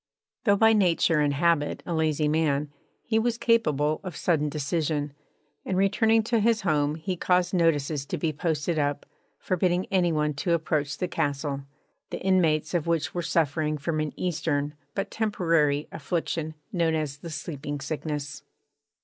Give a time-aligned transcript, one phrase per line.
[0.45, 2.71] Though by nature and habit a lazy man,
[3.03, 5.13] he was capable of sudden decision,
[5.63, 9.05] and returning to his home he caused notices to be posted up,
[9.37, 11.65] forbidding any one to approach the castle,
[12.09, 17.29] the inmates of which were suffering from an Eastern but temporary affliction known as the
[17.29, 18.41] Sleeping Sickness.